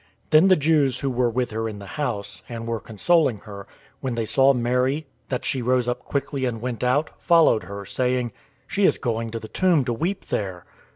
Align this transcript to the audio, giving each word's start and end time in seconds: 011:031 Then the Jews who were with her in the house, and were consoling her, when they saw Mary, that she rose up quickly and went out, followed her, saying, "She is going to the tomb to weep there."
011:031 0.23 0.29
Then 0.31 0.47
the 0.47 0.55
Jews 0.55 0.99
who 1.01 1.11
were 1.11 1.29
with 1.29 1.51
her 1.51 1.69
in 1.69 1.77
the 1.77 1.85
house, 1.85 2.41
and 2.49 2.65
were 2.65 2.79
consoling 2.79 3.37
her, 3.41 3.67
when 3.99 4.15
they 4.15 4.25
saw 4.25 4.51
Mary, 4.51 5.05
that 5.29 5.45
she 5.45 5.61
rose 5.61 5.87
up 5.87 5.99
quickly 5.99 6.45
and 6.45 6.59
went 6.59 6.83
out, 6.83 7.11
followed 7.21 7.61
her, 7.65 7.85
saying, 7.85 8.31
"She 8.65 8.85
is 8.87 8.97
going 8.97 9.29
to 9.29 9.39
the 9.39 9.47
tomb 9.47 9.85
to 9.85 9.93
weep 9.93 10.25
there." 10.25 10.65